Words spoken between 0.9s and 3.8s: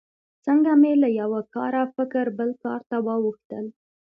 له یوه کاره فکر بل کار ته واوښتل.